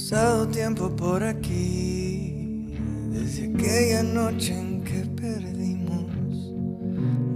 [0.00, 2.74] pasado tiempo por aquí,
[3.10, 6.10] desde aquella noche en que perdimos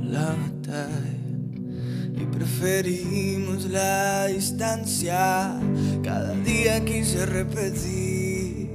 [0.03, 1.15] la batalla
[2.17, 5.61] y preferimos la distancia.
[6.03, 8.71] Cada día quise repetir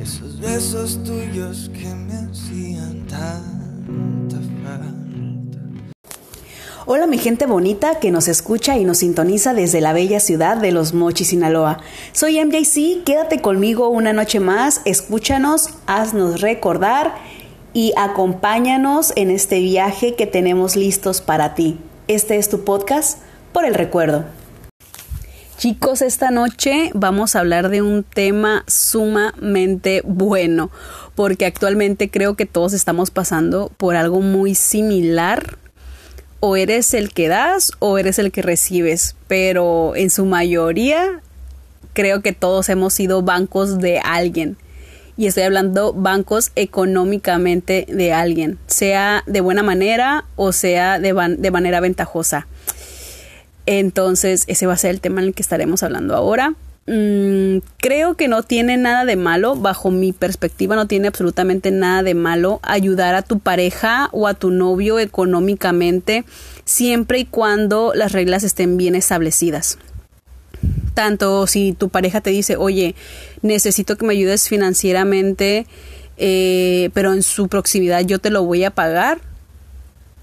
[0.00, 3.49] esos besos tuyos que me hacían tanta
[6.92, 10.72] Hola mi gente bonita que nos escucha y nos sintoniza desde la bella ciudad de
[10.72, 11.78] Los Mochis, Sinaloa.
[12.10, 17.14] Soy MJC, quédate conmigo una noche más, escúchanos, haznos recordar
[17.72, 21.78] y acompáñanos en este viaje que tenemos listos para ti.
[22.08, 23.20] Este es tu podcast
[23.52, 24.24] por el recuerdo.
[25.58, 30.72] Chicos, esta noche vamos a hablar de un tema sumamente bueno,
[31.14, 35.59] porque actualmente creo que todos estamos pasando por algo muy similar
[36.40, 41.20] o eres el que das o eres el que recibes, pero en su mayoría
[41.92, 44.56] creo que todos hemos sido bancos de alguien.
[45.16, 51.50] Y estoy hablando bancos económicamente de alguien, sea de buena manera o sea de, de
[51.50, 52.46] manera ventajosa.
[53.66, 56.54] Entonces, ese va a ser el tema en el que estaremos hablando ahora.
[56.86, 62.02] Mm, creo que no tiene nada de malo, bajo mi perspectiva, no tiene absolutamente nada
[62.02, 66.24] de malo ayudar a tu pareja o a tu novio económicamente,
[66.64, 69.78] siempre y cuando las reglas estén bien establecidas.
[70.94, 72.94] Tanto si tu pareja te dice, oye,
[73.42, 75.66] necesito que me ayudes financieramente,
[76.16, 79.20] eh, pero en su proximidad yo te lo voy a pagar,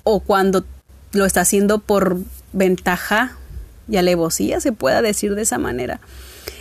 [0.03, 0.65] o cuando
[1.13, 2.17] lo está haciendo por
[2.51, 3.36] ventaja
[3.89, 5.99] y alevosía, se pueda decir de esa manera.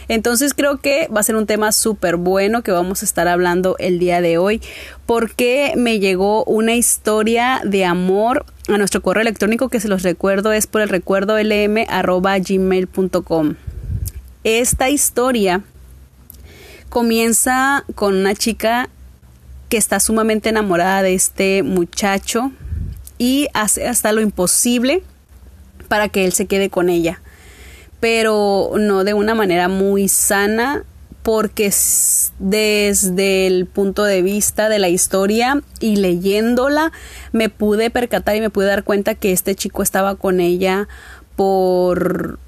[0.08, 3.76] Entonces creo que va a ser un tema súper bueno que vamos a estar hablando
[3.78, 4.62] el día de hoy
[5.04, 10.52] porque me llegó una historia de amor a nuestro correo electrónico que se los recuerdo
[10.52, 11.94] es por el recuerdo lm.gmail.com.
[14.44, 15.62] Esta historia
[16.88, 18.88] comienza con una chica
[19.68, 22.52] que está sumamente enamorada de este muchacho
[23.18, 25.02] y hace hasta lo imposible
[25.86, 27.20] para que él se quede con ella
[28.00, 30.84] pero no de una manera muy sana
[31.22, 31.72] porque
[32.38, 36.92] desde el punto de vista de la historia y leyéndola
[37.32, 40.86] me pude percatar y me pude dar cuenta que este chico estaba con ella
[41.34, 42.38] por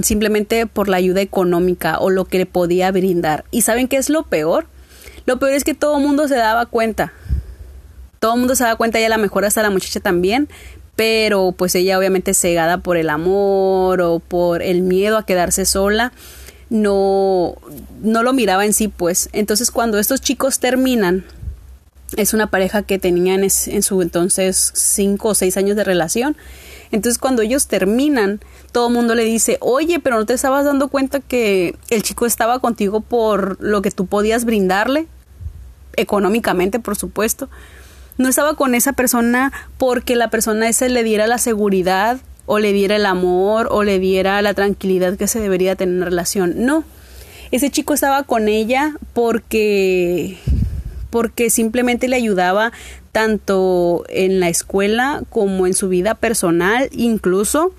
[0.00, 3.44] simplemente por la ayuda económica o lo que le podía brindar.
[3.50, 4.66] ¿Y saben qué es lo peor?
[5.26, 7.12] Lo peor es que todo el mundo se daba cuenta.
[8.20, 10.48] Todo el mundo se daba cuenta y a lo mejor hasta la muchacha también,
[11.00, 16.12] pero pues ella obviamente cegada por el amor o por el miedo a quedarse sola,
[16.68, 17.54] no,
[18.02, 19.30] no lo miraba en sí pues.
[19.32, 21.24] Entonces cuando estos chicos terminan,
[22.18, 26.36] es una pareja que tenían en, su entonces cinco o seis años de relación.
[26.90, 28.38] Entonces cuando ellos terminan,
[28.70, 32.26] todo el mundo le dice, oye, pero no te estabas dando cuenta que el chico
[32.26, 35.06] estaba contigo por lo que tú podías brindarle,
[35.96, 37.48] económicamente, por supuesto
[38.20, 42.72] no estaba con esa persona porque la persona esa le diera la seguridad o le
[42.72, 46.54] diera el amor o le diera la tranquilidad que se debería tener en relación.
[46.58, 46.84] No.
[47.50, 50.38] Ese chico estaba con ella porque
[51.08, 52.72] porque simplemente le ayudaba
[53.10, 57.74] tanto en la escuela como en su vida personal, incluso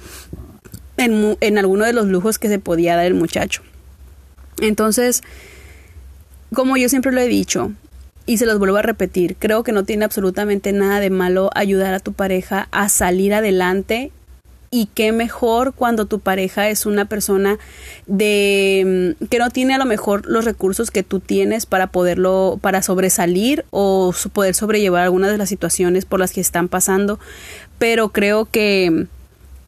[0.97, 3.62] en, en alguno de los lujos que se podía dar el muchacho.
[4.59, 5.22] Entonces,
[6.53, 7.72] como yo siempre lo he dicho,
[8.25, 11.93] y se los vuelvo a repetir, creo que no tiene absolutamente nada de malo ayudar
[11.93, 14.11] a tu pareja a salir adelante.
[14.73, 17.59] Y qué mejor cuando tu pareja es una persona
[18.07, 22.57] de mm, que no tiene a lo mejor los recursos que tú tienes para poderlo
[22.61, 27.19] para sobresalir o poder sobrellevar algunas de las situaciones por las que están pasando,
[27.79, 29.07] pero creo que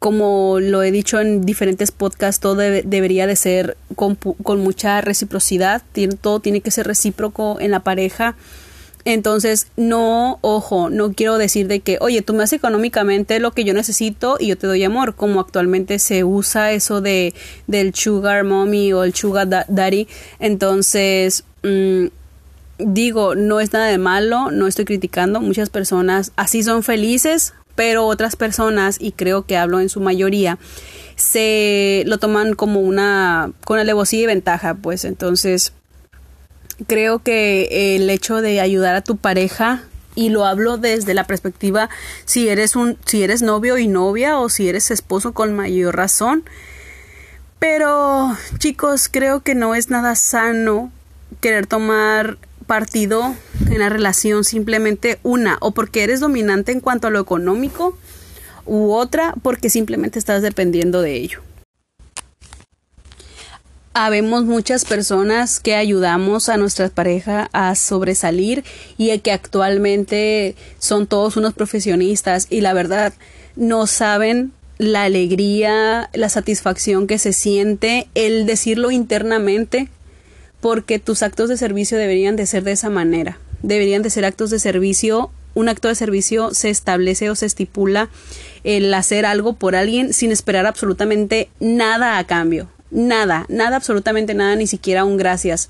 [0.04, 4.18] como lo he dicho en diferentes podcasts, todo debería de ser con,
[4.60, 5.82] mucha reciprocidad,
[6.20, 8.36] todo tiene que ser recíproco en la pareja.
[9.06, 13.64] Entonces, no, ojo, no quiero decir de que, oye, tú me haces económicamente lo que
[13.64, 17.34] yo necesito y yo te doy amor, como actualmente se usa eso de
[17.68, 20.10] del sugar mommy o el sugar daddy.
[20.38, 22.08] Entonces, mm,
[22.78, 28.06] digo, no es nada de malo, no estoy criticando, muchas personas así son felices, pero
[28.06, 30.58] otras personas, y creo que hablo en su mayoría,
[31.16, 35.06] se lo toman como una, con alevosía y ventaja, pues.
[35.06, 35.74] Entonces
[36.88, 39.84] creo que el hecho de ayudar a tu pareja
[40.16, 41.90] y lo hablo desde la perspectiva
[42.26, 46.44] si eres un si eres novio y novia o si eres esposo con mayor razón.
[47.60, 50.92] Pero chicos creo que no es nada sano
[51.40, 52.38] querer tomar
[52.74, 53.36] partido
[53.70, 57.96] en la relación simplemente una o porque eres dominante en cuanto a lo económico
[58.66, 61.42] u otra porque simplemente estás dependiendo de ello.
[63.94, 68.64] habemos muchas personas que ayudamos a nuestra pareja a sobresalir
[68.98, 73.14] y que actualmente son todos unos profesionistas y la verdad
[73.56, 79.90] no saben la alegría, la satisfacción que se siente, el decirlo internamente,
[80.64, 84.50] porque tus actos de servicio deberían de ser de esa manera, deberían de ser actos
[84.50, 88.10] de servicio, un acto de servicio se establece o se estipula
[88.64, 94.56] el hacer algo por alguien sin esperar absolutamente nada a cambio nada, nada, absolutamente nada,
[94.56, 95.70] ni siquiera un gracias.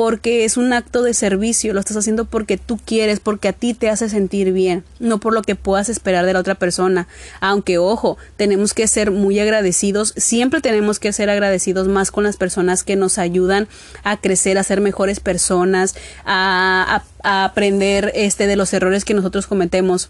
[0.00, 3.74] Porque es un acto de servicio, lo estás haciendo porque tú quieres, porque a ti
[3.74, 7.06] te hace sentir bien, no por lo que puedas esperar de la otra persona.
[7.40, 12.38] Aunque, ojo, tenemos que ser muy agradecidos, siempre tenemos que ser agradecidos más con las
[12.38, 13.68] personas que nos ayudan
[14.02, 15.94] a crecer, a ser mejores personas,
[16.24, 20.08] a, a aprender este de los errores que nosotros cometemos.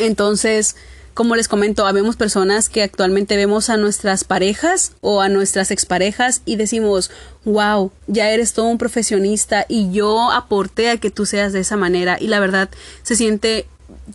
[0.00, 0.74] Entonces,
[1.16, 6.42] como les comento, habemos personas que actualmente vemos a nuestras parejas o a nuestras exparejas
[6.44, 7.10] y decimos,
[7.46, 11.78] wow, ya eres todo un profesionista y yo aporté a que tú seas de esa
[11.78, 12.68] manera y la verdad
[13.02, 13.66] se siente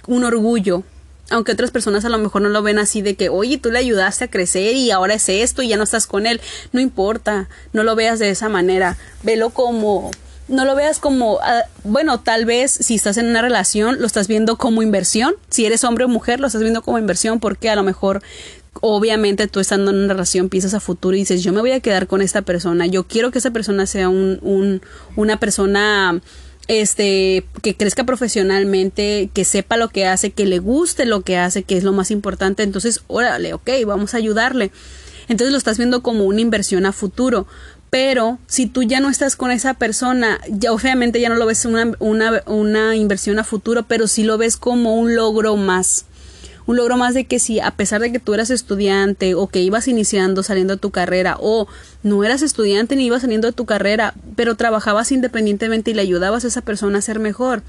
[0.06, 0.84] un orgullo
[1.32, 3.80] aunque otras personas a lo mejor no lo ven así de que, oye, tú le
[3.80, 6.42] ayudaste a crecer y ahora es esto y ya no estás con él.
[6.74, 8.98] No importa, no lo veas de esa manera.
[9.24, 10.12] Velo como
[10.52, 14.28] no lo veas como, ah, bueno, tal vez si estás en una relación lo estás
[14.28, 17.76] viendo como inversión, si eres hombre o mujer lo estás viendo como inversión porque a
[17.76, 18.22] lo mejor
[18.82, 21.80] obviamente tú estando en una relación piensas a futuro y dices yo me voy a
[21.80, 24.82] quedar con esta persona, yo quiero que esa persona sea un, un,
[25.16, 26.22] una persona
[26.68, 31.64] este que crezca profesionalmente, que sepa lo que hace, que le guste lo que hace,
[31.64, 34.72] que es lo más importante, entonces órale, ok, vamos a ayudarle.
[35.28, 37.48] Entonces lo estás viendo como una inversión a futuro,
[37.92, 41.66] pero si tú ya no estás con esa persona, ya obviamente ya no lo ves
[41.66, 46.06] una, una, una inversión a futuro, pero sí lo ves como un logro más.
[46.66, 49.62] Un logro más de que si a pesar de que tú eras estudiante o que
[49.62, 51.68] ibas iniciando saliendo de tu carrera o
[52.02, 56.46] no eras estudiante ni ibas saliendo de tu carrera, pero trabajabas independientemente y le ayudabas
[56.46, 57.62] a esa persona a ser mejor,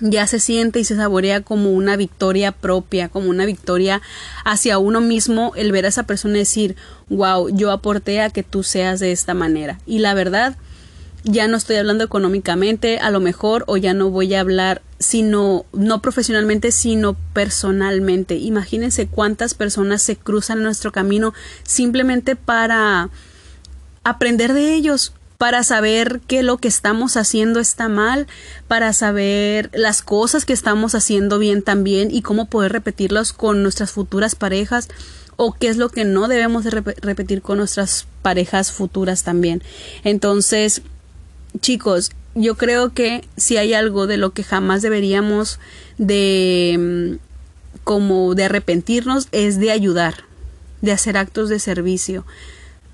[0.00, 4.00] ya se siente y se saborea como una victoria propia, como una victoria
[4.44, 6.76] hacia uno mismo el ver a esa persona decir,
[7.08, 9.78] wow, yo aporté a que tú seas de esta manera.
[9.86, 10.56] Y la verdad,
[11.24, 15.66] ya no estoy hablando económicamente, a lo mejor, o ya no voy a hablar, sino,
[15.72, 18.36] no profesionalmente, sino personalmente.
[18.36, 23.10] Imagínense cuántas personas se cruzan en nuestro camino simplemente para
[24.02, 28.26] aprender de ellos, para saber que lo que estamos haciendo está mal,
[28.68, 33.90] para saber las cosas que estamos haciendo bien también y cómo poder repetirlos con nuestras
[33.90, 34.88] futuras parejas
[35.36, 39.62] o qué es lo que no debemos de repetir con nuestras parejas futuras también.
[40.04, 40.82] Entonces,
[41.58, 45.58] chicos, yo creo que si hay algo de lo que jamás deberíamos
[45.96, 50.24] de mm, como de arrepentirnos es de ayudar,
[50.82, 52.26] de hacer actos de servicio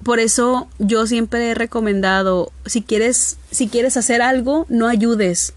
[0.02, 5.54] por eso yo siempre he recomendado, si quieres, si quieres hacer algo, no ayudes.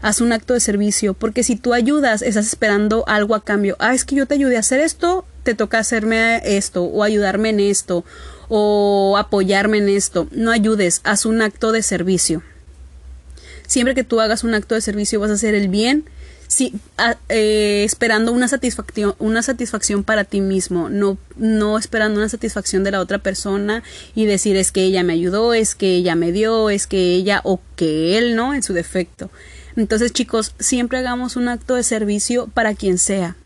[0.00, 3.76] Haz un acto de servicio, porque si tú ayudas, estás esperando algo a cambio.
[3.78, 7.50] Ah, es que yo te ayudé a hacer esto, te toca hacerme esto, o ayudarme
[7.50, 8.04] en esto,
[8.48, 10.26] o apoyarme en esto.
[10.32, 12.42] No ayudes, haz un acto de servicio.
[13.68, 16.04] Siempre que tú hagas un acto de servicio vas a hacer el bien
[16.52, 16.74] sí,
[17.28, 22.90] eh, esperando una satisfacción, una satisfacción para ti mismo, no, no esperando una satisfacción de
[22.90, 23.82] la otra persona
[24.14, 27.40] y decir es que ella me ayudó, es que ella me dio, es que ella
[27.44, 28.54] o que él, ¿no?
[28.54, 29.30] En su defecto.
[29.76, 33.36] Entonces, chicos, siempre hagamos un acto de servicio para quien sea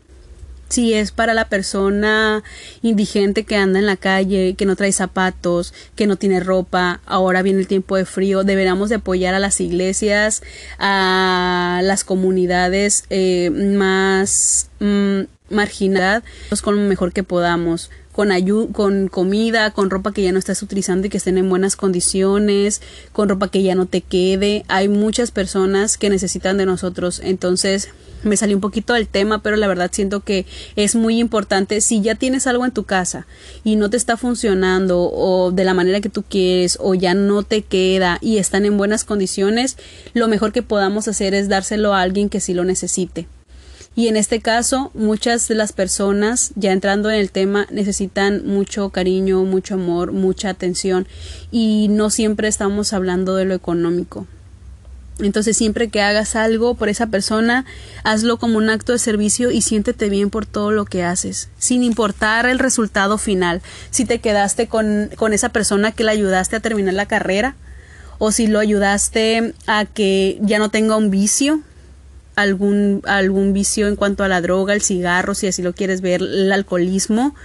[0.69, 2.43] si es para la persona
[2.81, 7.41] indigente que anda en la calle, que no trae zapatos, que no tiene ropa, ahora
[7.41, 10.43] viene el tiempo de frío, deberíamos de apoyar a las iglesias,
[10.79, 16.23] a las comunidades eh, más mm, marginadas
[16.61, 18.31] con lo mejor que podamos con,
[18.71, 22.81] con comida, con ropa que ya no estás utilizando y que estén en buenas condiciones,
[23.13, 24.65] con ropa que ya no te quede.
[24.69, 27.21] Hay muchas personas que necesitan de nosotros.
[27.23, 27.89] Entonces,
[28.23, 31.79] me salió un poquito del tema, pero la verdad siento que es muy importante.
[31.79, 33.27] Si ya tienes algo en tu casa
[33.63, 37.43] y no te está funcionando o de la manera que tú quieres o ya no
[37.43, 39.77] te queda y están en buenas condiciones,
[40.15, 43.27] lo mejor que podamos hacer es dárselo a alguien que sí lo necesite.
[43.97, 48.91] Y en este caso, muchas de las personas, ya entrando en el tema, necesitan mucho
[48.91, 51.07] cariño, mucho amor, mucha atención
[51.49, 54.27] y no siempre estamos hablando de lo económico.
[55.17, 57.65] Entonces siempre que hagas algo por esa persona,
[58.03, 61.81] hazlo como un acto de servicio y siéntete bien por todo lo que haces, sin
[61.81, 63.63] importar el resultado final.
[63.89, 67.55] Si te quedaste con, con esa persona que le ayudaste a terminar la carrera,
[68.19, 71.63] o si lo ayudaste a que ya no tenga un vicio,
[72.37, 76.21] algún, algún vicio en cuanto a la droga, el cigarro, si así lo quieres ver,
[76.21, 77.35] el alcoholismo.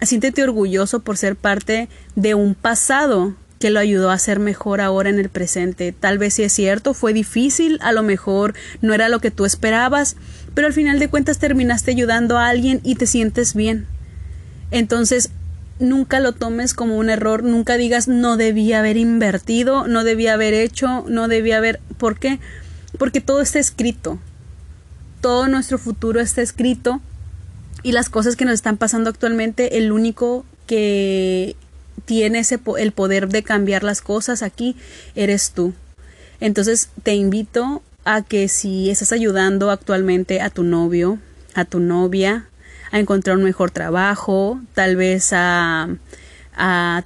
[0.00, 5.10] siéntete orgulloso por ser parte de un pasado que lo ayudó a ser mejor ahora
[5.10, 5.92] en el presente.
[5.92, 9.44] Tal vez si es cierto, fue difícil, a lo mejor no era lo que tú
[9.44, 10.16] esperabas,
[10.54, 13.86] pero al final de cuentas terminaste ayudando a alguien y te sientes bien.
[14.70, 15.32] Entonces,
[15.80, 20.54] nunca lo tomes como un error, nunca digas no debía haber invertido, no debía haber
[20.54, 21.80] hecho, no debía haber...
[21.98, 22.38] ¿Por qué?
[23.24, 24.18] Todo está escrito.
[25.20, 27.00] Todo nuestro futuro está escrito
[27.82, 31.56] y las cosas que nos están pasando actualmente, el único que
[32.04, 34.76] tiene ese el poder de cambiar las cosas aquí
[35.14, 35.72] eres tú.
[36.40, 41.18] Entonces te invito a que si estás ayudando actualmente a tu novio,
[41.54, 42.46] a tu novia,
[42.90, 45.88] a encontrar un mejor trabajo, tal vez a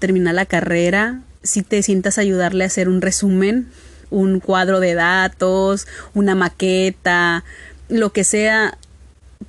[0.00, 3.68] terminar la carrera, si te sientas ayudarle a hacer un resumen,
[4.12, 7.44] un cuadro de datos, una maqueta,
[7.88, 8.78] lo que sea,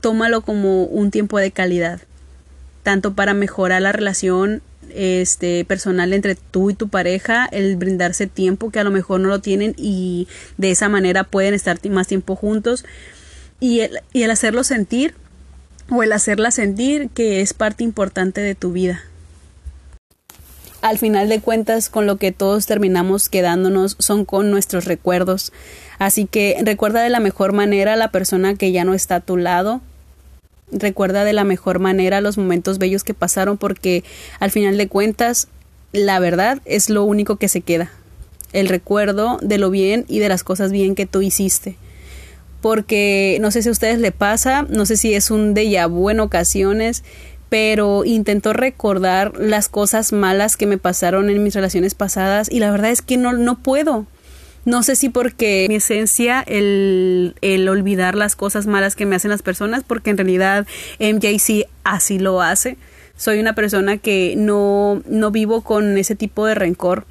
[0.01, 2.01] tómalo como un tiempo de calidad,
[2.81, 4.61] tanto para mejorar la relación
[4.95, 9.29] este personal entre tú y tu pareja, el brindarse tiempo que a lo mejor no
[9.29, 10.27] lo tienen y
[10.57, 12.85] de esa manera pueden estar más tiempo juntos
[13.59, 15.15] y el, y el hacerlo sentir
[15.89, 19.03] o el hacerla sentir que es parte importante de tu vida.
[20.83, 25.53] Al final de cuentas, con lo que todos terminamos quedándonos son con nuestros recuerdos.
[25.97, 29.19] Así que recuerda de la mejor manera a la persona que ya no está a
[29.21, 29.79] tu lado,
[30.73, 34.03] recuerda de la mejor manera los momentos bellos que pasaron porque
[34.41, 35.47] al final de cuentas
[35.93, 37.89] la verdad es lo único que se queda.
[38.51, 41.77] El recuerdo de lo bien y de las cosas bien que tú hiciste.
[42.59, 46.09] Porque no sé si a ustedes le pasa, no sé si es un déjà vu
[46.09, 47.05] en ocasiones,
[47.53, 52.71] pero intento recordar las cosas malas que me pasaron en mis relaciones pasadas y la
[52.71, 54.07] verdad es que no, no puedo.
[54.65, 59.29] No sé si porque mi esencia el, el olvidar las cosas malas que me hacen
[59.29, 60.65] las personas, porque en realidad
[60.99, 62.75] MJC así lo hace.
[63.17, 67.05] Soy una persona que no, no vivo con ese tipo de rencor.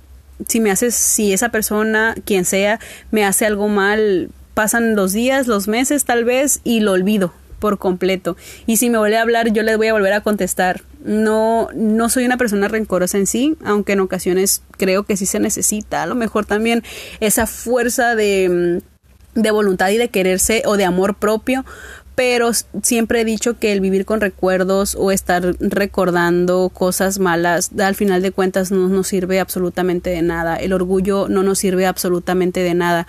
[0.49, 2.80] Si me haces, si esa persona, quien sea,
[3.12, 7.32] me hace algo mal, pasan los días, los meses tal vez y lo olvido
[7.62, 8.37] por completo.
[8.66, 10.83] Y si me vuelve a hablar, yo le voy a volver a contestar.
[11.04, 15.38] No, no soy una persona rencorosa en sí, aunque en ocasiones creo que sí se
[15.38, 16.02] necesita.
[16.02, 16.83] A lo mejor también
[17.21, 18.83] esa fuerza de,
[19.37, 21.64] de voluntad y de quererse o de amor propio
[22.14, 22.50] pero
[22.83, 28.21] siempre he dicho que el vivir con recuerdos o estar recordando cosas malas al final
[28.21, 32.75] de cuentas no nos sirve absolutamente de nada el orgullo no nos sirve absolutamente de
[32.75, 33.07] nada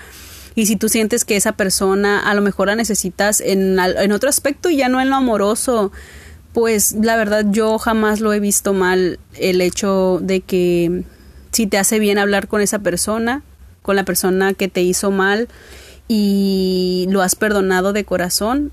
[0.55, 4.29] y si tú sientes que esa persona a lo mejor la necesitas en, en otro
[4.29, 5.91] aspecto y ya no en lo amoroso,
[6.53, 11.03] pues la verdad yo jamás lo he visto mal el hecho de que
[11.51, 13.43] si te hace bien hablar con esa persona,
[13.81, 15.47] con la persona que te hizo mal
[16.07, 18.71] y lo has perdonado de corazón,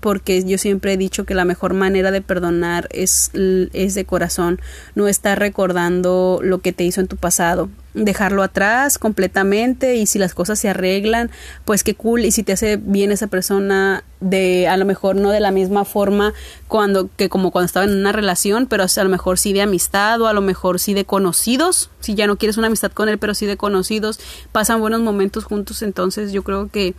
[0.00, 4.60] porque yo siempre he dicho que la mejor manera de perdonar es, es de corazón,
[4.94, 10.18] no estar recordando lo que te hizo en tu pasado, dejarlo atrás completamente y si
[10.18, 11.30] las cosas se arreglan,
[11.64, 12.24] pues qué cool.
[12.24, 15.84] Y si te hace bien esa persona de a lo mejor no de la misma
[15.84, 16.34] forma
[16.66, 20.20] cuando que como cuando estaba en una relación, pero a lo mejor sí de amistad
[20.20, 23.18] o a lo mejor sí de conocidos, si ya no quieres una amistad con él,
[23.18, 24.18] pero sí de conocidos,
[24.52, 26.94] pasan buenos momentos juntos, entonces yo creo que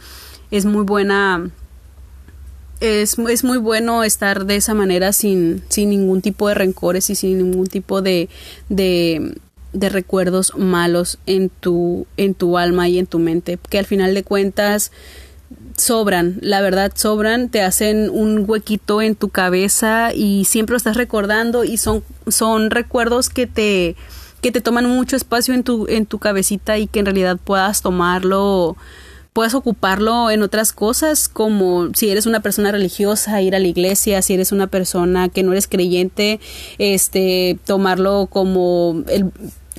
[0.52, 1.50] es muy buena
[2.80, 7.16] es, es, muy bueno estar de esa manera sin, sin ningún tipo de rencores y
[7.16, 8.30] sin ningún tipo de,
[8.70, 9.36] de,
[9.74, 14.24] recuerdos malos en tu, en tu alma y en tu mente, que al final de
[14.24, 14.92] cuentas
[15.76, 20.98] sobran, la verdad sobran, te hacen un huequito en tu cabeza y siempre lo estás
[20.98, 23.96] recordando y son, son recuerdos que te,
[24.42, 27.82] que te toman mucho espacio en tu, en tu cabecita y que en realidad puedas
[27.82, 28.78] tomarlo
[29.34, 34.22] puedes ocuparlo en otras cosas como si eres una persona religiosa ir a la iglesia
[34.22, 36.40] si eres una persona que no eres creyente
[36.78, 39.04] este tomarlo como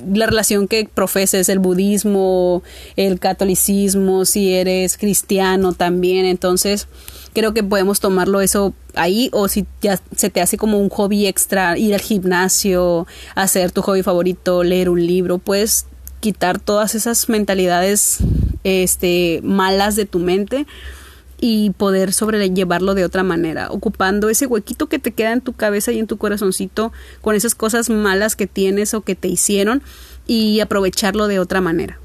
[0.09, 2.63] la relación que profeses el budismo
[2.95, 6.25] el catolicismo si eres cristiano también.
[6.25, 6.87] Entonces
[7.33, 11.27] creo que podemos tomarlo eso ahí o si ya se te hace como un hobby
[11.27, 13.05] extra ir al gimnasio
[13.35, 15.85] hacer tu hobby favorito leer un libro puedes
[16.19, 18.19] quitar todas esas mentalidades
[18.63, 20.65] este malas de tu mente
[21.39, 25.91] y poder sobrellevarlo de otra manera, ocupando ese huequito que te queda en tu cabeza
[25.91, 29.81] y en tu corazoncito con esas cosas malas que tienes o que te hicieron
[30.27, 31.99] y aprovecharlo de otra manera.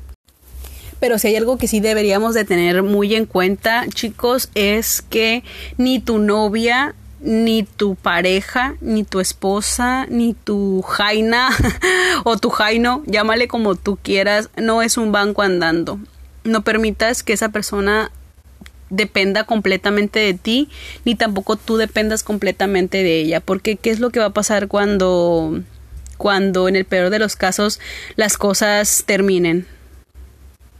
[0.99, 5.45] Pero si hay algo que sí deberíamos de tener muy en cuenta, chicos, es que
[5.77, 11.49] ni tu novia ni tu pareja, ni tu esposa, ni tu jaina
[12.25, 15.99] o tu jaino, llámale como tú quieras, no es un banco andando.
[16.47, 18.11] No permitas que esa persona
[18.91, 20.69] dependa completamente de ti,
[21.05, 24.69] ni tampoco tú dependas completamente de ella, porque ¿qué es lo que va a pasar
[24.69, 25.61] cuando
[26.17, 27.81] cuando en el peor de los casos
[28.15, 29.67] las cosas terminen?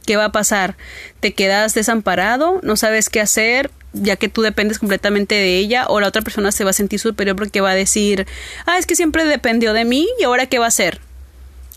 [0.05, 0.77] ¿Qué va a pasar?
[1.19, 2.59] ¿Te quedas desamparado?
[2.63, 3.71] ¿No sabes qué hacer?
[3.93, 6.99] ya que tú dependes completamente de ella o la otra persona se va a sentir
[6.99, 8.27] superior porque va a decir,
[8.65, 10.99] ah, es que siempre dependió de mí y ahora qué va a hacer.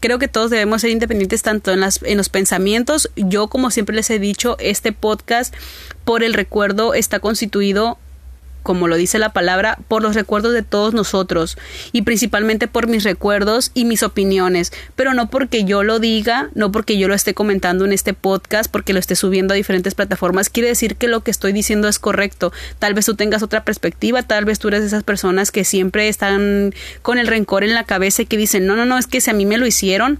[0.01, 3.11] Creo que todos debemos ser independientes tanto en, las, en los pensamientos.
[3.17, 5.55] Yo, como siempre les he dicho, este podcast
[6.05, 7.99] por el recuerdo está constituido
[8.63, 11.59] como lo dice la palabra, por los recuerdos de todos nosotros
[11.93, 16.73] y principalmente por mis recuerdos y mis opiniones, pero no porque yo lo diga, no
[16.73, 20.51] porque yo lo esté comentando en este podcast, porque lo esté subiendo a diferentes plataformas,
[20.51, 22.53] quiere decir que lo que estoy diciendo es correcto.
[22.79, 26.09] Tal vez tú tengas otra perspectiva, tal vez tú eres de esas personas que siempre
[26.09, 29.21] están con el rencor en la cabeza y que dicen, no, no, no, es que
[29.21, 30.19] si a mí me lo hicieron,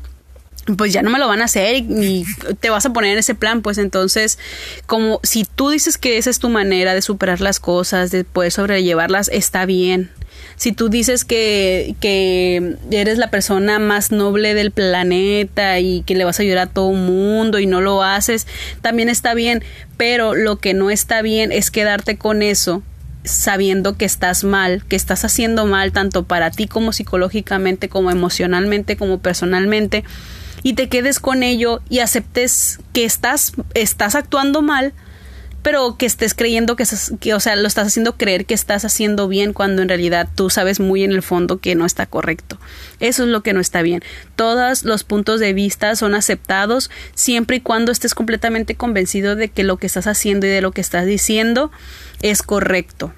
[0.77, 2.25] pues ya no me lo van a hacer y
[2.61, 4.39] te vas a poner en ese plan, pues entonces,
[4.87, 8.53] como si tú dices que esa es tu manera de superar las cosas, de poder
[8.53, 10.11] sobrellevarlas, está bien.
[10.57, 16.25] Si tú dices que, que eres la persona más noble del planeta y que le
[16.25, 18.47] vas a ayudar a todo el mundo y no lo haces,
[18.83, 19.65] también está bien,
[19.97, 22.83] pero lo que no está bien es quedarte con eso
[23.25, 28.97] sabiendo que estás mal, que estás haciendo mal tanto para ti como psicológicamente, como emocionalmente,
[28.97, 30.05] como personalmente
[30.63, 34.93] y te quedes con ello y aceptes que estás, estás actuando mal,
[35.63, 36.85] pero que estés creyendo que,
[37.21, 40.49] que, o sea, lo estás haciendo creer que estás haciendo bien cuando en realidad tú
[40.49, 42.59] sabes muy en el fondo que no está correcto.
[42.99, 44.03] Eso es lo que no está bien.
[44.37, 49.65] Todos los puntos de vista son aceptados siempre y cuando estés completamente convencido de que
[49.65, 51.71] lo que estás haciendo y de lo que estás diciendo
[52.23, 53.13] es correcto.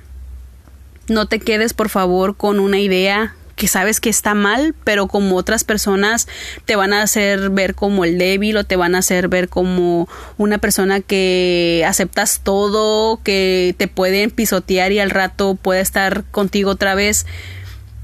[1.09, 5.37] No te quedes, por favor, con una idea que sabes que está mal, pero como
[5.37, 6.27] otras personas
[6.65, 10.09] te van a hacer ver como el débil o te van a hacer ver como
[10.37, 16.73] una persona que aceptas todo, que te pueden pisotear y al rato puede estar contigo
[16.73, 17.25] otra vez.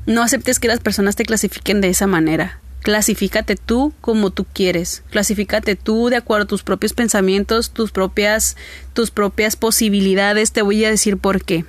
[0.06, 2.60] No aceptes que las personas te clasifiquen de esa manera.
[2.82, 5.02] Clasifícate tú como tú quieres.
[5.10, 8.56] Clasifícate tú de acuerdo a tus propios pensamientos, tus propias
[8.92, 10.52] tus propias posibilidades.
[10.52, 11.64] Te voy a decir por qué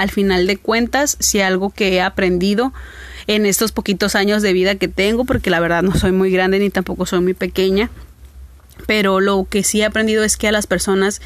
[0.00, 2.72] al final de cuentas, si algo que he aprendido
[3.26, 6.58] en estos poquitos años de vida que tengo, porque la verdad no soy muy grande
[6.58, 7.90] ni tampoco soy muy pequeña,
[8.86, 11.20] pero lo que sí he aprendido es que a las personas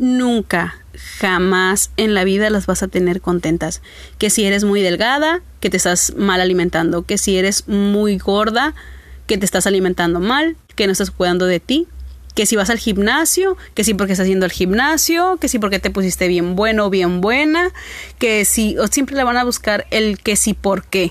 [0.00, 0.74] nunca,
[1.20, 3.80] jamás en la vida las vas a tener contentas.
[4.18, 8.74] Que si eres muy delgada, que te estás mal alimentando, que si eres muy gorda,
[9.28, 11.86] que te estás alimentando mal, que no estás cuidando de ti,
[12.36, 15.78] que si vas al gimnasio, que si porque estás haciendo el gimnasio, que si porque
[15.78, 17.72] te pusiste bien bueno o bien buena,
[18.18, 21.10] que si, o siempre le van a buscar el que si por qué,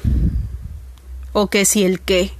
[1.33, 2.31] o que si el qué.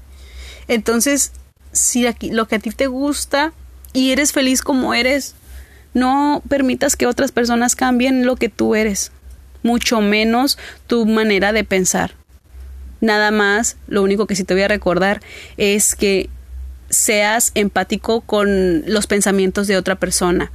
[0.67, 1.31] Entonces,
[1.71, 3.53] si aquí, lo que a ti te gusta
[3.91, 5.33] y eres feliz como eres,
[5.95, 9.11] no permitas que otras personas cambien lo que tú eres,
[9.63, 12.13] mucho menos tu manera de pensar.
[13.01, 15.21] Nada más, lo único que sí te voy a recordar
[15.57, 16.29] es que
[16.95, 20.51] seas empático con los pensamientos de otra persona.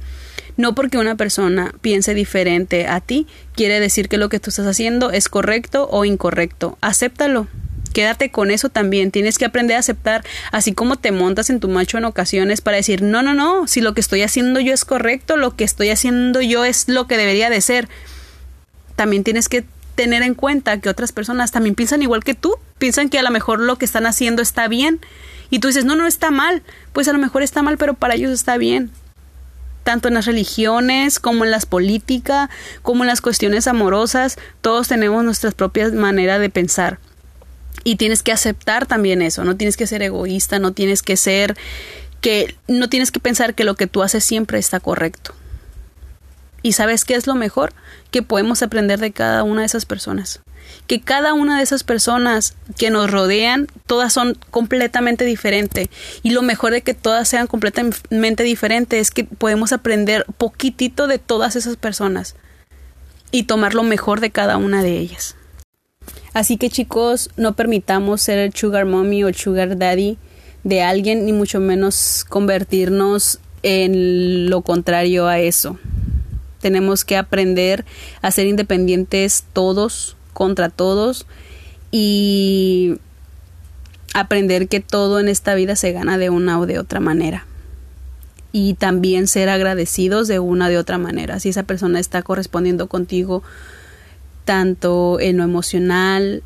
[0.57, 4.67] No porque una persona piense diferente a ti, quiere decir que lo que tú estás
[4.67, 6.77] haciendo es correcto o incorrecto.
[6.81, 7.47] Acéptalo.
[7.93, 9.11] Quédate con eso también.
[9.11, 12.77] Tienes que aprender a aceptar, así como te montas en tu macho en ocasiones para
[12.77, 15.89] decir, no, no, no, si lo que estoy haciendo yo es correcto, lo que estoy
[15.89, 17.89] haciendo yo es lo que debería de ser.
[18.95, 23.09] También tienes que tener en cuenta que otras personas también piensan igual que tú, piensan
[23.09, 25.01] que a lo mejor lo que están haciendo está bien
[25.51, 28.15] y tú dices, no, no está mal, pues a lo mejor está mal, pero para
[28.15, 28.89] ellos está bien.
[29.83, 32.49] Tanto en las religiones como en las políticas,
[32.81, 36.99] como en las cuestiones amorosas, todos tenemos nuestras propias maneras de pensar.
[37.83, 41.57] Y tienes que aceptar también eso, no tienes que ser egoísta, no tienes que ser
[42.21, 45.33] que no tienes que pensar que lo que tú haces siempre está correcto.
[46.61, 47.73] ¿Y sabes qué es lo mejor?
[48.09, 50.41] Que podemos aprender de cada una de esas personas
[50.87, 55.89] que cada una de esas personas que nos rodean, todas son completamente diferentes.
[56.23, 61.19] Y lo mejor de que todas sean completamente diferentes es que podemos aprender poquitito de
[61.19, 62.35] todas esas personas
[63.31, 65.35] y tomar lo mejor de cada una de ellas.
[66.33, 70.17] Así que chicos, no permitamos ser el sugar mommy o sugar daddy
[70.63, 75.79] de alguien, ni mucho menos convertirnos en lo contrario a eso.
[76.59, 77.85] Tenemos que aprender
[78.21, 81.25] a ser independientes todos, contra todos
[81.91, 82.97] y
[84.13, 87.45] aprender que todo en esta vida se gana de una o de otra manera.
[88.53, 91.39] Y también ser agradecidos de una o de otra manera.
[91.39, 93.43] Si esa persona está correspondiendo contigo
[94.43, 96.43] tanto en lo emocional,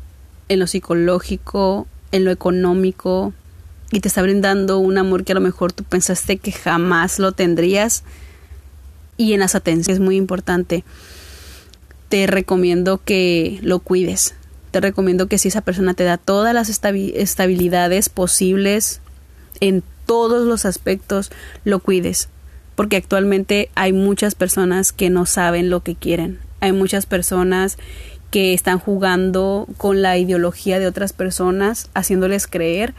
[0.48, 3.32] en lo psicológico, en lo económico,
[3.90, 7.32] y te está brindando un amor que a lo mejor tú pensaste que jamás lo
[7.32, 8.04] tendrías,
[9.16, 9.98] y en las atenciones.
[9.98, 10.84] Es muy importante.
[12.08, 14.34] Te recomiendo que lo cuides.
[14.70, 19.00] Te recomiendo que si esa persona te da todas las estabilidades posibles
[19.60, 21.30] en todos los aspectos,
[21.64, 22.28] lo cuides.
[22.74, 26.38] Porque actualmente hay muchas personas que no saben lo que quieren.
[26.60, 27.78] Hay muchas personas
[28.30, 32.94] que están jugando con la ideología de otras personas, haciéndoles creer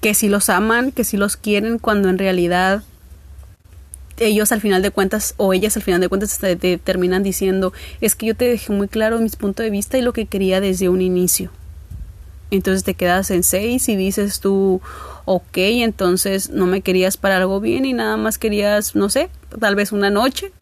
[0.00, 2.82] que si los aman, que si los quieren, cuando en realidad
[4.18, 8.14] ellos al final de cuentas o ellas al final de cuentas te, terminan diciendo es
[8.14, 10.88] que yo te dejé muy claro mis puntos de vista y lo que quería desde
[10.88, 11.50] un inicio.
[12.50, 14.80] Entonces te quedas en seis y dices tú,
[15.24, 19.74] ok, entonces no me querías para algo bien y nada más querías, no sé, tal
[19.74, 20.52] vez una noche.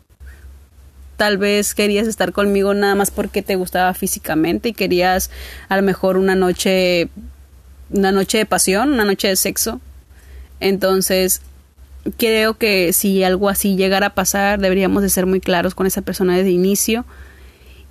[1.17, 5.31] Tal vez querías estar conmigo nada más porque te gustaba físicamente y querías
[5.69, 7.09] a lo mejor una noche,
[7.91, 9.81] una noche de pasión, una noche de sexo.
[10.59, 11.41] Entonces,
[12.17, 16.03] creo que si algo así llegara a pasar, deberíamos de ser muy claros con esa
[16.03, 17.05] persona desde el inicio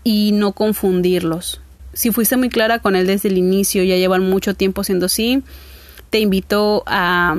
[0.04, 1.62] y no confundirlos.
[1.94, 5.44] Si fuiste muy clara con él desde el inicio, ya llevan mucho tiempo siendo así,
[6.10, 7.36] te invito a,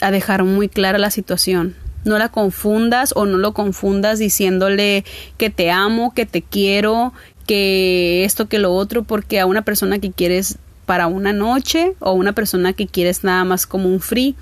[0.00, 1.74] a dejar muy clara la situación.
[2.04, 5.04] No la confundas o no lo confundas diciéndole
[5.38, 7.14] que te amo, que te quiero,
[7.46, 12.12] que esto, que lo otro, porque a una persona que quieres para una noche o
[12.12, 14.36] una persona que quieres nada más como un free,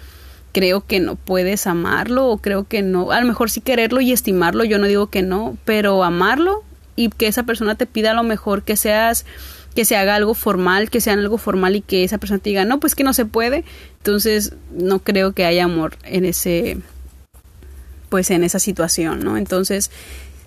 [0.53, 4.12] creo que no puedes amarlo o creo que no, a lo mejor sí quererlo y
[4.12, 6.62] estimarlo, yo no digo que no, pero amarlo
[6.95, 9.25] y que esa persona te pida a lo mejor que seas
[9.75, 12.65] que se haga algo formal, que sea algo formal y que esa persona te diga,
[12.65, 13.65] no, pues que no se puede.
[13.99, 16.79] Entonces, no creo que haya amor en ese,
[18.11, 19.38] pues en esa situación, ¿no?
[19.38, 19.91] Entonces,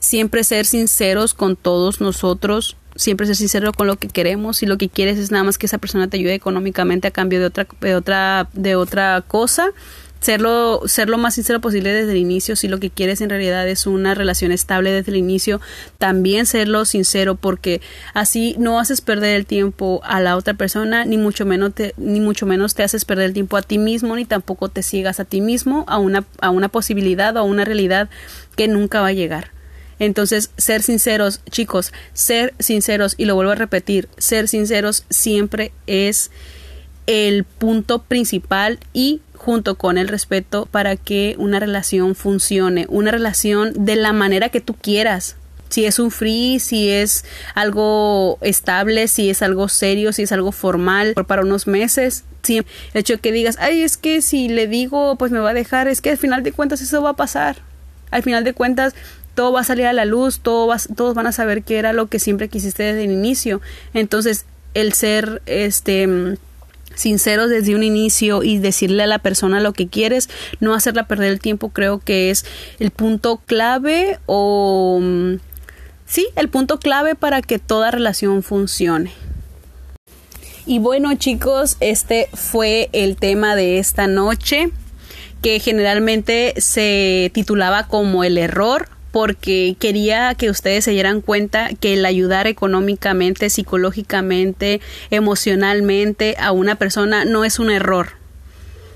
[0.06, 4.58] siempre ser sinceros con todos nosotros, siempre ser sincero con lo que queremos.
[4.58, 7.40] Si lo que quieres es nada más que esa persona te ayude económicamente a cambio
[7.40, 9.72] de otra, de otra, de otra cosa,
[10.20, 12.56] serlo, ser lo más sincero posible desde el inicio.
[12.56, 15.60] Si lo que quieres en realidad es una relación estable desde el inicio,
[15.98, 17.82] también serlo sincero porque
[18.14, 22.20] así no haces perder el tiempo a la otra persona, ni mucho menos te, ni
[22.20, 25.26] mucho menos te haces perder el tiempo a ti mismo, ni tampoco te ciegas a
[25.26, 28.08] ti mismo a una, a una posibilidad o a una realidad
[28.56, 29.55] que nunca va a llegar.
[30.00, 36.32] Entonces, ser sinceros, chicos, ser sinceros, y lo vuelvo a repetir, ser sinceros siempre es
[37.08, 43.86] el punto principal y junto con el respeto para que una relación funcione, una relación
[43.86, 45.36] de la manera que tú quieras.
[45.70, 50.52] Si es un free, si es algo estable, si es algo serio, si es algo
[50.52, 55.16] formal, para unos meses, el hecho de que digas, ay, es que si le digo,
[55.18, 57.58] pues me va a dejar, es que al final de cuentas eso va a pasar.
[58.12, 58.94] Al final de cuentas
[59.36, 62.08] todo va a salir a la luz, todo todos van a saber que era lo
[62.08, 63.62] que siempre quisiste desde el inicio.
[63.94, 66.38] Entonces, el ser este
[66.96, 71.32] sinceros desde un inicio y decirle a la persona lo que quieres, no hacerla perder
[71.32, 72.46] el tiempo, creo que es
[72.80, 75.02] el punto clave o
[76.06, 79.12] sí, el punto clave para que toda relación funcione.
[80.66, 84.72] Y bueno, chicos, este fue el tema de esta noche
[85.44, 91.94] que generalmente se titulaba como el error porque quería que ustedes se dieran cuenta que
[91.94, 98.10] el ayudar económicamente, psicológicamente, emocionalmente a una persona no es un error,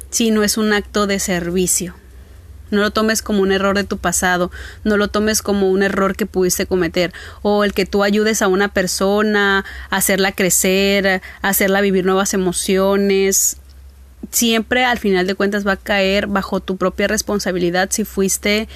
[0.10, 1.96] sino es un acto de servicio.
[2.70, 4.52] No lo tomes como un error de tu pasado,
[4.84, 8.50] no lo tomes como un error que pudiste cometer, o el que tú ayudes a
[8.50, 13.56] una persona a hacerla crecer, a hacerla vivir nuevas emociones,
[14.32, 18.68] siempre al final de cuentas va a caer bajo tu propia responsabilidad si fuiste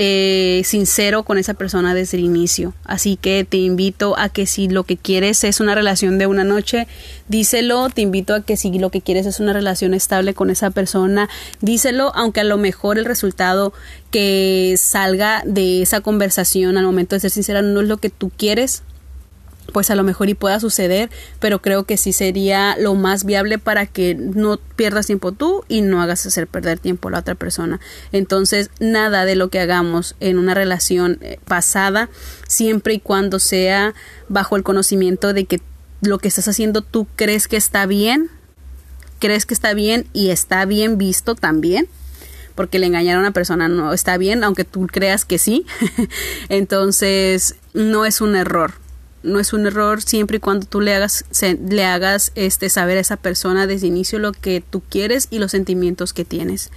[0.00, 2.72] eh, sincero con esa persona desde el inicio.
[2.84, 6.44] Así que te invito a que si lo que quieres es una relación de una
[6.44, 6.86] noche,
[7.26, 7.90] díselo.
[7.90, 11.28] Te invito a que si lo que quieres es una relación estable con esa persona,
[11.60, 13.72] díselo, aunque a lo mejor el resultado
[14.12, 18.30] que salga de esa conversación al momento de ser sincera no es lo que tú
[18.36, 18.84] quieres,
[19.72, 23.58] pues a lo mejor y pueda suceder, pero creo que sí sería lo más viable
[23.58, 27.34] para que no pierdas tiempo tú y no hagas hacer perder tiempo a la otra
[27.34, 27.80] persona.
[28.12, 32.08] Entonces, nada de lo que hagamos en una relación eh, pasada,
[32.46, 33.94] siempre y cuando sea
[34.28, 35.60] bajo el conocimiento de que
[36.00, 38.30] lo que estás haciendo tú crees que está bien,
[39.18, 41.88] crees que está bien y está bien visto también,
[42.54, 45.66] porque le engañar a una persona no está bien, aunque tú creas que sí.
[46.48, 48.72] Entonces, no es un error
[49.28, 51.24] no es un error siempre y cuando tú le hagas
[51.68, 55.52] le hagas este saber a esa persona desde inicio lo que tú quieres y los
[55.52, 56.70] sentimientos que tienes.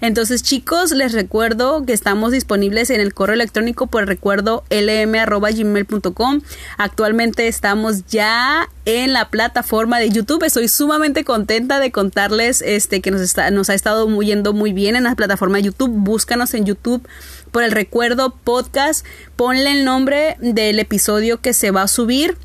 [0.00, 6.40] Entonces, chicos, les recuerdo que estamos disponibles en el correo electrónico por recuerdo lm@gmail.com.
[6.78, 10.44] Actualmente estamos ya en la plataforma de YouTube.
[10.44, 14.96] Estoy sumamente contenta de contarles este que nos está nos ha estado yendo muy bien
[14.96, 15.90] en la plataforma de YouTube.
[15.90, 17.06] Búscanos en YouTube
[17.50, 19.06] por el recuerdo podcast.
[19.36, 22.36] Ponle el nombre del episodio que se va a subir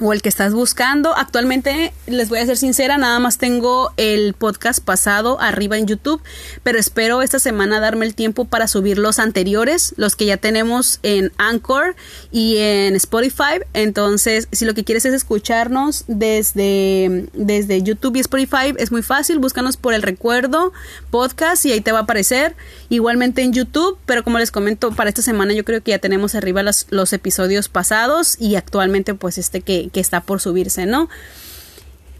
[0.00, 1.16] o el que estás buscando.
[1.16, 6.22] Actualmente, les voy a ser sincera, nada más tengo el podcast pasado arriba en YouTube,
[6.62, 11.00] pero espero esta semana darme el tiempo para subir los anteriores, los que ya tenemos
[11.02, 11.96] en Anchor
[12.30, 13.60] y en Spotify.
[13.72, 19.38] Entonces, si lo que quieres es escucharnos desde, desde YouTube y Spotify, es muy fácil,
[19.38, 20.72] búscanos por el recuerdo
[21.10, 22.54] podcast y ahí te va a aparecer.
[22.88, 26.34] Igualmente en YouTube, pero como les comento, para esta semana yo creo que ya tenemos
[26.34, 31.08] arriba los, los episodios pasados y actualmente pues este que, que, está por subirse, ¿no?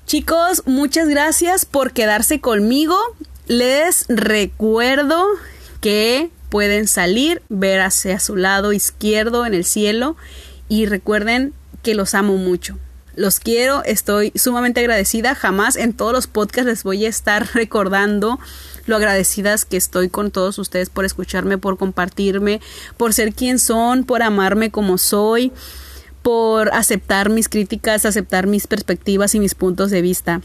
[0.07, 2.97] Chicos, muchas gracias por quedarse conmigo.
[3.47, 5.25] Les recuerdo
[5.81, 10.17] que pueden salir, ver hacia su lado izquierdo en el cielo
[10.69, 11.53] y recuerden
[11.83, 12.79] que los amo mucho.
[13.17, 15.35] Los quiero, estoy sumamente agradecida.
[15.35, 18.39] Jamás en todos los podcasts les voy a estar recordando
[18.87, 22.61] lo agradecidas que estoy con todos ustedes por escucharme, por compartirme,
[22.97, 25.53] por ser quien son, por amarme como soy
[26.29, 30.43] por aceptar mis críticas, aceptar mis perspectivas y mis puntos de vista.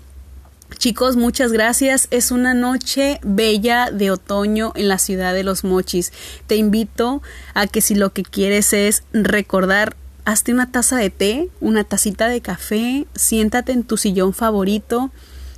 [0.78, 2.08] Chicos, muchas gracias.
[2.10, 6.14] Es una noche bella de otoño en la ciudad de los mochis.
[6.48, 7.22] Te invito
[7.54, 12.30] a que si lo que quieres es recordar, hazte una taza de té, una tacita
[12.30, 15.12] de café, siéntate en tu sillón favorito.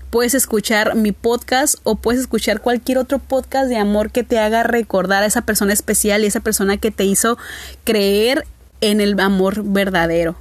[0.10, 4.64] Puedes escuchar mi podcast o puedes escuchar cualquier otro podcast de amor que te haga
[4.64, 7.38] recordar a esa persona especial y esa persona que te hizo
[7.84, 8.48] creer
[8.82, 10.36] en el amor verdadero.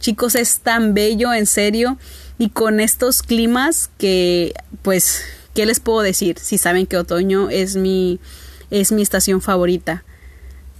[0.00, 1.98] Chicos, es tan bello, en serio,
[2.38, 5.22] y con estos climas que, pues,
[5.54, 6.38] ¿qué les puedo decir?
[6.38, 8.20] Si saben que otoño es mi,
[8.70, 10.04] es mi estación favorita.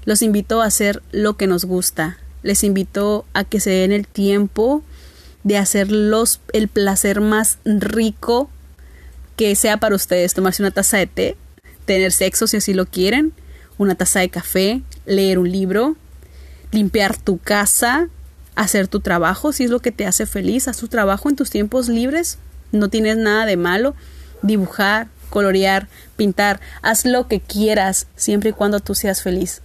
[0.04, 2.18] Los invito a hacer lo que nos gusta.
[2.42, 4.82] Les invito a que se den el tiempo
[5.44, 8.50] de hacerlos el placer más rico
[9.36, 10.34] que sea para ustedes.
[10.34, 11.36] Tomarse una taza de té,
[11.86, 13.32] tener sexo si así lo quieren,
[13.78, 15.96] una taza de café, leer un libro,
[16.74, 18.08] limpiar tu casa,
[18.56, 21.50] hacer tu trabajo, si es lo que te hace feliz, haz tu trabajo en tus
[21.50, 22.38] tiempos libres,
[22.72, 23.94] no tienes nada de malo,
[24.42, 29.62] dibujar, colorear, pintar, haz lo que quieras, siempre y cuando tú seas feliz.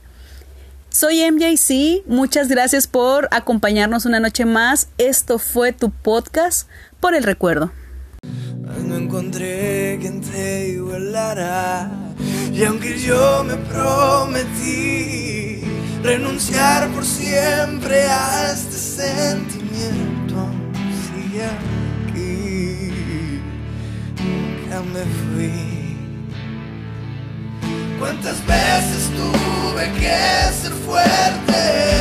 [0.90, 4.88] Soy MJC, muchas gracias por acompañarnos una noche más.
[4.98, 6.68] Esto fue tu podcast
[7.00, 7.72] por el recuerdo.
[8.88, 11.92] No encontré quien te igualara,
[12.52, 15.69] y aunque yo me prometí
[16.04, 20.50] renunciar por siempre a este sentimiento.
[21.08, 23.42] Sigue aquí,
[24.18, 25.04] nunca me
[25.36, 25.98] fui.
[28.00, 31.99] ¿Cuántas veces tuve que ser fuerte?